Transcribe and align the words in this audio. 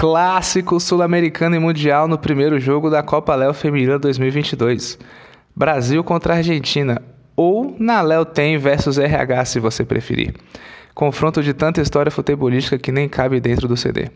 Clássico 0.00 0.80
sul-americano 0.80 1.56
e 1.56 1.58
mundial 1.58 2.08
no 2.08 2.16
primeiro 2.16 2.58
jogo 2.58 2.88
da 2.88 3.02
Copa 3.02 3.34
Léo 3.34 3.52
Feminina 3.52 3.98
2022. 3.98 4.98
Brasil 5.54 6.02
contra 6.02 6.36
Argentina, 6.36 7.02
ou 7.36 7.76
na 7.78 8.00
Léo 8.00 8.24
Tem 8.24 8.56
versus 8.56 8.96
RH, 8.96 9.44
se 9.44 9.60
você 9.60 9.84
preferir. 9.84 10.34
Confronto 10.94 11.42
de 11.42 11.52
tanta 11.52 11.82
história 11.82 12.10
futebolística 12.10 12.78
que 12.78 12.90
nem 12.90 13.10
cabe 13.10 13.40
dentro 13.40 13.68
do 13.68 13.76
CD. 13.76 14.08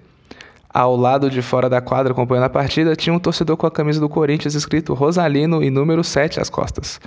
Ao 0.73 0.97
lado 0.97 1.29
de 1.29 1.43
fora 1.43 1.69
da 1.69 1.83
quadra, 1.83 2.13
acompanhando 2.15 2.45
a 2.45 2.49
partida, 2.49 2.97
tinha 2.97 3.15
um 3.15 3.19
torcedor 3.19 3.59
com 3.59 3.67
a 3.67 3.71
camisa 3.71 4.01
do 4.01 4.09
Corinthians 4.09 4.55
escrito 4.55 4.95
Rosalino 4.95 5.63
e 5.63 5.69
número 5.69 6.03
7 6.03 6.41
às 6.41 6.49
costas. 6.49 6.99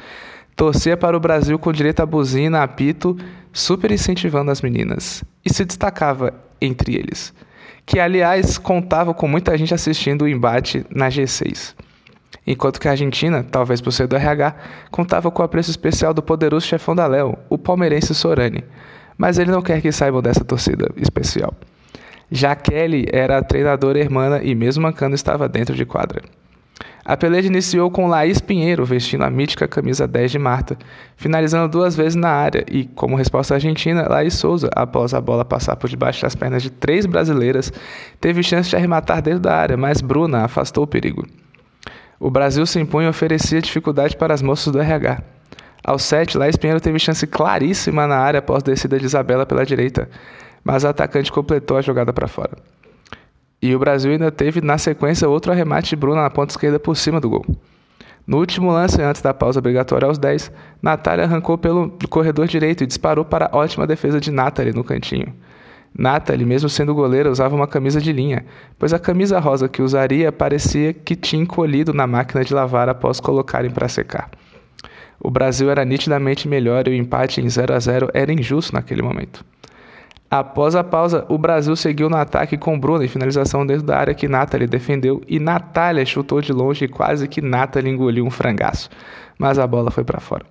Torcia 0.56 0.96
para 0.96 1.18
o 1.18 1.20
Brasil 1.20 1.58
com 1.58 1.74
direito 1.74 2.02
a 2.02 2.06
buzina, 2.06 2.62
apito, 2.62 3.18
super 3.52 3.90
incentivando 3.90 4.52
as 4.52 4.62
meninas. 4.62 5.24
E 5.44 5.52
se 5.52 5.66
destacava 5.66 6.32
entre 6.62 6.96
eles 6.96 7.34
que 7.86 8.00
aliás 8.00 8.58
contava 8.58 9.14
com 9.14 9.28
muita 9.28 9.58
gente 9.58 9.74
assistindo 9.74 10.24
o 10.24 10.28
embate 10.28 10.86
na 10.90 11.10
G6. 11.10 11.76
Enquanto 12.46 12.80
que 12.80 12.88
a 12.88 12.92
Argentina, 12.92 13.44
talvez 13.44 13.82
por 13.82 13.92
ser 13.92 14.08
do 14.08 14.16
RH, 14.16 14.56
contava 14.90 15.30
com 15.30 15.42
o 15.42 15.46
apreço 15.46 15.70
especial 15.70 16.14
do 16.14 16.24
poderoso 16.24 16.66
chefão 16.66 16.96
da 16.96 17.06
Léo, 17.06 17.38
o 17.50 17.58
palmeirense 17.58 18.16
Sorani. 18.16 18.64
Mas 19.18 19.38
ele 19.38 19.52
não 19.52 19.62
quer 19.62 19.82
que 19.82 19.92
saibam 19.92 20.22
dessa 20.22 20.46
torcida 20.46 20.90
especial. 20.96 21.54
Já 22.32 22.56
Kelly 22.56 23.08
era 23.12 23.38
a 23.38 23.44
treinadora 23.44 24.00
irmã 24.00 24.40
e 24.42 24.54
mesmo 24.54 24.84
mancando 24.84 25.16
estava 25.16 25.48
dentro 25.50 25.76
de 25.76 25.86
quadra. 25.86 26.22
A 27.08 27.16
peleja 27.16 27.48
iniciou 27.48 27.90
com 27.90 28.10
Laís 28.10 28.42
Pinheiro 28.42 28.84
vestindo 28.84 29.24
a 29.24 29.30
mítica 29.30 29.66
camisa 29.66 30.06
10 30.06 30.30
de 30.30 30.38
Marta, 30.38 30.78
finalizando 31.16 31.70
duas 31.70 31.96
vezes 31.96 32.16
na 32.16 32.28
área 32.28 32.66
e, 32.70 32.84
como 32.84 33.16
resposta 33.16 33.54
argentina, 33.54 34.10
Laís 34.10 34.34
Souza, 34.34 34.70
após 34.76 35.14
a 35.14 35.22
bola 35.22 35.46
passar 35.46 35.78
por 35.78 35.90
debaixo 35.90 36.22
das 36.22 36.36
pernas 36.36 36.62
de 36.62 36.70
três 36.70 37.06
brasileiras, 37.06 37.72
teve 38.20 38.44
chance 38.44 38.70
de 38.70 38.76
arrematar 38.76 39.22
dentro 39.22 39.40
da 39.40 39.56
área, 39.56 39.78
mas 39.78 40.02
Bruna 40.02 40.44
afastou 40.44 40.84
o 40.84 40.88
perigo. 40.88 41.26
O 42.20 42.30
Brasil 42.30 42.66
se 42.66 42.78
impunha 42.78 43.08
e 43.08 43.10
oferecia 43.10 43.62
dificuldade 43.62 44.18
para 44.18 44.34
as 44.34 44.42
moças 44.42 44.74
do 44.74 44.82
RH. 44.82 45.24
Ao 45.86 45.98
7, 45.98 46.38
Laís 46.38 46.58
Pinheiro 46.58 46.82
teve 46.82 47.00
chance 47.00 47.26
claríssima 47.26 48.06
na 48.06 48.18
área 48.18 48.40
após 48.40 48.62
descida 48.62 49.00
de 49.00 49.06
Isabela 49.06 49.46
pela 49.46 49.66
direita, 49.66 50.10
mas 50.62 50.84
a 50.84 50.90
atacante 50.90 51.32
completou 51.32 51.78
a 51.78 51.82
jogada 51.82 52.12
para 52.12 52.28
fora. 52.28 52.58
E 53.62 53.74
o 53.76 53.80
Brasil 53.80 54.12
ainda 54.12 54.32
teve, 54.32 54.62
na 54.62 54.78
sequência, 54.78 55.28
outro 55.28 55.52
arremate 55.52 55.90
de 55.90 55.96
Bruna 55.96 56.22
na 56.22 56.30
ponta 56.30 56.52
esquerda 56.52 56.80
por 56.80 56.96
cima 56.96 57.20
do 57.20 57.30
gol. 57.30 57.46
No 58.26 58.38
último 58.38 58.72
lance, 58.72 59.02
antes 59.02 59.22
da 59.22 59.34
pausa 59.34 59.60
obrigatória 59.60 60.06
aos 60.06 60.18
10, 60.18 60.52
Natália 60.82 61.24
arrancou 61.24 61.58
pelo 61.58 61.98
corredor 62.10 62.46
direito 62.46 62.84
e 62.84 62.88
disparou 62.88 63.24
para 63.24 63.50
a 63.52 63.58
ótima 63.58 63.88
defesa 63.88 64.20
de 64.20 64.32
Nathalie 64.32 64.74
no 64.74 64.84
cantinho. 64.84 65.34
Nathalie, 65.98 66.46
mesmo 66.46 66.70
sendo 66.70 66.94
goleira, 66.94 67.32
usava 67.32 67.56
uma 67.56 67.68
camisa 67.68 68.02
de 68.02 68.12
linha, 68.12 68.46
pois 68.78 68.94
a 68.94 69.00
camisa 69.00 69.40
rosa 69.40 69.70
que 69.70 69.82
usaria 69.82 70.32
parecia 70.32 70.94
que 70.94 71.16
tinha 71.16 71.42
encolhido 71.42 71.94
na 71.94 72.06
máquina 72.06 72.44
de 72.44 72.54
lavar 72.54 72.90
após 72.90 73.20
colocarem 73.20 73.72
para 73.72 73.88
secar. 73.88 74.30
O 75.20 75.32
Brasil 75.32 75.72
era 75.72 75.84
nitidamente 75.84 76.48
melhor 76.48 76.88
e 76.88 76.92
o 76.92 76.94
empate 76.94 77.42
em 77.42 77.50
0 77.50 77.74
a 77.74 77.80
0 77.80 78.10
era 78.14 78.32
injusto 78.32 78.74
naquele 78.74 79.02
momento. 79.02 79.44
Após 80.30 80.76
a 80.76 80.84
pausa, 80.84 81.26
o 81.30 81.38
Brasil 81.38 81.74
seguiu 81.76 82.10
no 82.10 82.18
ataque 82.18 82.58
com 82.58 82.78
Bruno 82.78 83.04
em 83.04 83.08
finalização 83.08 83.66
dentro 83.66 83.86
da 83.86 83.98
área 83.98 84.14
que 84.14 84.28
Nathalie 84.28 84.68
defendeu 84.68 85.22
e 85.26 85.40
Natália 85.40 86.06
chutou 86.06 86.42
de 86.42 86.52
longe 86.52 86.84
e 86.84 86.88
quase 86.88 87.30
que 87.30 87.42
Nathalie 87.42 87.90
engoliu 87.90 88.26
um 88.26 88.30
frangaço, 88.30 88.90
mas 89.40 89.58
a 89.58 89.66
bola 89.66 89.90
foi 89.90 90.04
para 90.04 90.20
fora. 90.20 90.46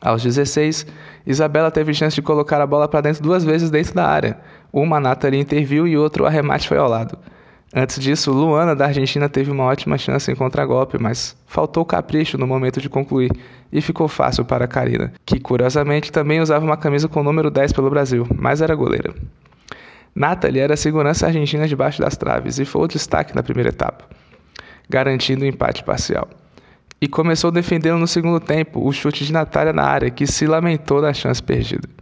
Aos 0.00 0.22
16, 0.22 0.86
Isabela 1.26 1.70
teve 1.70 1.92
chance 1.92 2.14
de 2.14 2.22
colocar 2.22 2.60
a 2.62 2.66
bola 2.66 2.88
para 2.88 3.02
dentro 3.02 3.22
duas 3.22 3.44
vezes 3.44 3.68
dentro 3.68 3.94
da 3.94 4.06
área. 4.06 4.38
Uma 4.72 4.98
Nathalie 4.98 5.40
interviu 5.40 5.86
e 5.86 5.98
outro 5.98 6.24
arremate 6.24 6.66
foi 6.66 6.78
ao 6.78 6.88
lado. 6.88 7.18
Antes 7.74 7.98
disso, 8.00 8.32
Luana 8.32 8.74
da 8.74 8.86
Argentina 8.86 9.28
teve 9.28 9.50
uma 9.50 9.64
ótima 9.64 9.98
chance 9.98 10.30
em 10.30 10.34
contragolpe, 10.34 10.96
mas 10.98 11.36
faltou 11.46 11.84
capricho 11.84 12.38
no 12.38 12.46
momento 12.46 12.80
de 12.80 12.88
concluir 12.88 13.30
e 13.70 13.82
ficou 13.82 14.08
fácil 14.08 14.44
para 14.44 14.66
Karina, 14.66 15.12
que 15.26 15.38
curiosamente 15.38 16.10
também 16.10 16.40
usava 16.40 16.64
uma 16.64 16.78
camisa 16.78 17.08
com 17.08 17.20
o 17.20 17.22
número 17.22 17.50
10 17.50 17.74
pelo 17.74 17.90
Brasil, 17.90 18.26
mas 18.34 18.62
era 18.62 18.74
goleira. 18.74 19.14
Nathalie 20.14 20.60
era 20.60 20.74
a 20.74 20.78
segurança 20.78 21.26
argentina 21.26 21.68
debaixo 21.68 22.00
das 22.00 22.16
traves 22.16 22.58
e 22.58 22.64
foi 22.64 22.82
o 22.82 22.88
destaque 22.88 23.36
na 23.36 23.42
primeira 23.42 23.68
etapa, 23.68 24.04
garantindo 24.88 25.42
o 25.42 25.44
um 25.44 25.48
empate 25.48 25.84
parcial. 25.84 26.26
E 27.00 27.06
começou 27.06 27.50
defendendo 27.50 27.98
no 27.98 28.08
segundo 28.08 28.40
tempo 28.40 28.84
o 28.84 28.90
chute 28.92 29.24
de 29.24 29.32
Natália 29.32 29.74
na 29.74 29.84
área, 29.84 30.10
que 30.10 30.26
se 30.26 30.46
lamentou 30.46 31.02
da 31.02 31.12
chance 31.12 31.40
perdida 31.42 31.97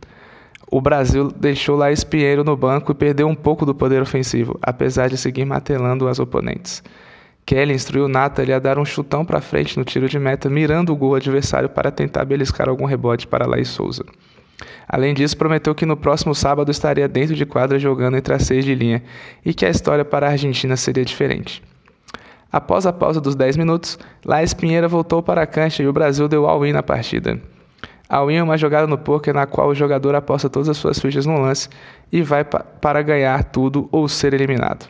o 0.77 0.81
Brasil 0.83 1.33
deixou 1.35 1.75
lá 1.75 1.87
Pinheiro 2.07 2.45
no 2.45 2.55
banco 2.55 2.93
e 2.93 2.95
perdeu 2.95 3.27
um 3.27 3.35
pouco 3.35 3.65
do 3.65 3.75
poder 3.75 4.03
ofensivo, 4.03 4.59
apesar 4.61 5.09
de 5.09 5.17
seguir 5.17 5.47
matelando 5.47 6.07
as 6.07 6.19
oponentes. 6.19 6.83
Kelly 7.47 7.73
instruiu 7.73 8.09
Nathalie 8.09 8.53
a 8.53 8.59
dar 8.59 8.79
um 8.79 8.85
chutão 8.85 9.25
para 9.25 9.41
frente 9.41 9.79
no 9.79 9.87
tiro 9.87 10.07
de 10.07 10.19
meta, 10.19 10.51
mirando 10.51 10.93
o 10.93 10.97
gol 10.97 11.15
adversário 11.15 11.71
para 11.71 11.91
tentar 11.91 12.27
beliscar 12.27 12.69
algum 12.69 12.85
rebote 12.85 13.27
para 13.27 13.47
Laís 13.47 13.69
Souza. 13.69 14.05
Além 14.87 15.15
disso, 15.15 15.39
prometeu 15.39 15.75
que 15.75 15.87
no 15.87 15.97
próximo 15.97 16.35
sábado 16.35 16.71
estaria 16.71 17.09
dentro 17.09 17.35
de 17.35 17.47
quadra 17.47 17.79
jogando 17.79 18.19
entre 18.19 18.35
as 18.35 18.43
seis 18.43 18.63
de 18.63 18.75
linha 18.75 19.03
e 19.43 19.55
que 19.55 19.65
a 19.65 19.71
história 19.71 20.05
para 20.05 20.27
a 20.27 20.33
Argentina 20.33 20.77
seria 20.77 21.07
diferente. 21.07 21.63
Após 22.53 22.85
a 22.85 22.93
pausa 22.93 23.19
dos 23.19 23.35
10 23.35 23.57
minutos, 23.57 23.99
Laís 24.23 24.53
Pinheiro 24.53 24.91
voltou 24.91 25.23
para 25.23 25.41
a 25.41 25.47
cancha 25.47 25.83
e 25.83 25.89
o 25.89 25.93
Brasil 25.95 26.29
deu 26.29 26.47
all-in 26.47 26.73
na 26.73 26.83
partida. 26.83 27.41
A 28.09 28.25
win 28.25 28.37
é 28.37 28.43
uma 28.43 28.57
jogada 28.57 28.87
no 28.87 28.97
poker 28.97 29.35
na 29.35 29.47
qual 29.47 29.69
o 29.69 29.75
jogador 29.75 30.15
aposta 30.15 30.49
todas 30.49 30.69
as 30.69 30.77
suas 30.77 30.99
fichas 30.99 31.27
no 31.27 31.41
lance 31.41 31.69
e 32.13 32.23
vai 32.23 32.45
pa 32.45 32.61
para 32.61 33.03
ganhar 33.03 33.43
tudo 33.45 33.89
ou 33.91 34.09
ser 34.09 34.33
eliminado. 34.33 34.87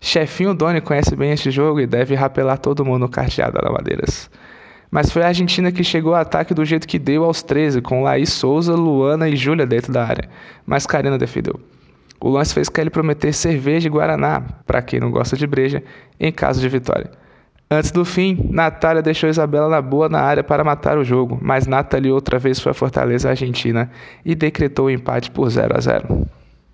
Chefinho 0.00 0.54
Doni 0.54 0.80
conhece 0.80 1.16
bem 1.16 1.32
este 1.32 1.50
jogo 1.50 1.80
e 1.80 1.86
deve 1.86 2.14
rapelar 2.14 2.58
todo 2.58 2.84
mundo 2.84 3.00
no 3.00 3.08
carteado 3.08 3.58
da 3.60 3.70
Madeiras. 3.70 4.30
Mas 4.88 5.10
foi 5.10 5.22
a 5.22 5.28
Argentina 5.28 5.72
que 5.72 5.82
chegou 5.82 6.14
ao 6.14 6.20
ataque 6.20 6.54
do 6.54 6.64
jeito 6.64 6.86
que 6.86 6.98
deu 6.98 7.24
aos 7.24 7.42
13, 7.42 7.80
com 7.82 8.02
Laís 8.02 8.32
Souza, 8.32 8.74
Luana 8.74 9.28
e 9.28 9.34
Júlia 9.34 9.66
dentro 9.66 9.92
da 9.92 10.04
área, 10.04 10.28
mas 10.64 10.86
Karina 10.86 11.18
defendeu. 11.18 11.58
O 12.20 12.30
lance 12.30 12.54
fez 12.54 12.68
Kelly 12.68 12.90
prometer 12.90 13.32
cerveja 13.32 13.88
e 13.88 13.90
guaraná, 13.90 14.42
para 14.64 14.80
quem 14.80 15.00
não 15.00 15.10
gosta 15.10 15.36
de 15.36 15.46
breja, 15.46 15.82
em 16.18 16.32
caso 16.32 16.60
de 16.60 16.68
vitória. 16.68 17.10
Antes 17.68 17.90
do 17.90 18.04
fim, 18.04 18.48
Natália 18.50 19.02
deixou 19.02 19.28
Isabela 19.28 19.68
na 19.68 19.82
boa 19.82 20.08
na 20.08 20.20
área 20.20 20.44
para 20.44 20.62
matar 20.62 20.96
o 20.98 21.04
jogo, 21.04 21.36
mas 21.42 21.66
Natália 21.66 22.14
outra 22.14 22.38
vez 22.38 22.60
foi 22.60 22.70
a 22.70 22.74
fortaleza 22.74 23.28
argentina 23.28 23.90
e 24.24 24.36
decretou 24.36 24.86
o 24.86 24.90
empate 24.90 25.32
por 25.32 25.50
0 25.50 25.76
a 25.76 25.80
0. 25.80 26.26